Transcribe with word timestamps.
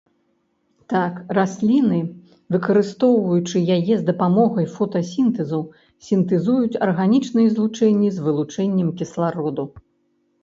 Так, 0.91 1.17
расліны, 1.37 1.97
выкарыстоўваючы 2.53 3.61
яе 3.75 3.83
з 3.89 3.99
дапамогай 4.07 4.67
фотасінтэзу, 4.77 5.59
сінтэзуюць 6.07 6.79
арганічныя 6.89 7.51
злучэнні 7.59 8.09
з 8.19 8.25
вылучэннем 8.29 8.89
кіслароду. 9.03 9.63